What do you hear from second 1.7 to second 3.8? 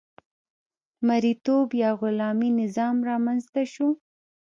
یا غلامي نظام رامنځته